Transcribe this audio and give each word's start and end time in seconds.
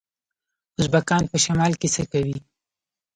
ازبکان 0.79 1.23
په 1.31 1.37
شمال 1.43 1.71
کې 1.81 1.87
څه 1.95 2.03
کوي؟ 2.11 2.37